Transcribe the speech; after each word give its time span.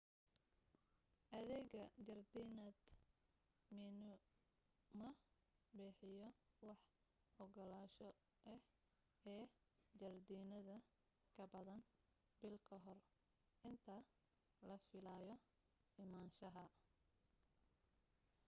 adeega 1.37 1.81
jardiinada 2.07 2.91
minae 3.75 4.15
ma 4.99 5.09
bixiyo 5.77 6.27
wax 6.67 6.81
ogolaansho 7.43 8.07
ah 8.53 8.61
ee 9.35 9.43
jardiinada 10.01 10.77
kabadan 11.35 11.81
bil 12.39 12.55
kahor 12.69 12.99
inta 13.69 13.97
la 14.69 14.77
filaayo 14.87 15.35
imaanshaha 16.03 16.65